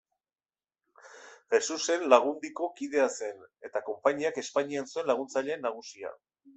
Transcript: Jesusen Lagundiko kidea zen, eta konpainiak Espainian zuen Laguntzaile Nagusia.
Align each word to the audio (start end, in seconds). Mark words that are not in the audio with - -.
Jesusen 1.55 2.07
Lagundiko 2.15 2.71
kidea 2.81 3.07
zen, 3.21 3.47
eta 3.71 3.85
konpainiak 3.93 4.45
Espainian 4.47 4.93
zuen 4.95 5.11
Laguntzaile 5.15 5.65
Nagusia. 5.65 6.17